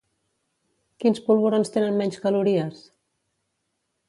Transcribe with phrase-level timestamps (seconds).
[1.03, 2.81] Quins polvorons tenen menys calories?